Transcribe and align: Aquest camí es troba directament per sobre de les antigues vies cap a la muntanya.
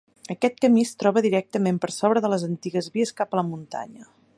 Aquest 0.35 0.55
camí 0.65 0.85
es 0.87 0.93
troba 1.03 1.23
directament 1.27 1.79
per 1.85 1.91
sobre 1.99 2.25
de 2.27 2.35
les 2.35 2.47
antigues 2.51 2.93
vies 2.97 3.17
cap 3.21 3.35
a 3.35 3.41
la 3.43 3.49
muntanya. 3.55 4.15